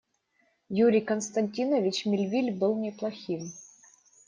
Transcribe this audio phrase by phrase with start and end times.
[0.69, 3.53] Юрий Константинович Мельвиль был неплохим.